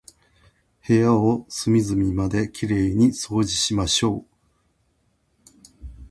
[0.87, 5.51] 部屋を隅々まで綺麗に掃除しましょう。